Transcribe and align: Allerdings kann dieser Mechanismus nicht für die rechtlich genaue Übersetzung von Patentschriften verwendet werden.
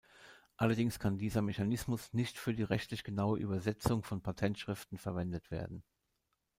Allerdings 0.57 0.97
kann 0.97 1.19
dieser 1.19 1.43
Mechanismus 1.43 2.11
nicht 2.11 2.39
für 2.39 2.55
die 2.55 2.63
rechtlich 2.63 3.03
genaue 3.03 3.37
Übersetzung 3.37 4.01
von 4.01 4.19
Patentschriften 4.23 4.97
verwendet 4.97 5.51
werden. 5.51 5.83